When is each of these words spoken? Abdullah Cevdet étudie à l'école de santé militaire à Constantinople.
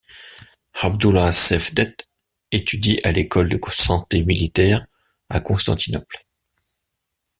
Abdullah 0.81 1.31
Cevdet 1.31 1.95
étudie 2.51 2.99
à 3.03 3.11
l'école 3.11 3.49
de 3.49 3.59
santé 3.69 4.23
militaire 4.25 4.87
à 5.29 5.39
Constantinople. 5.39 6.25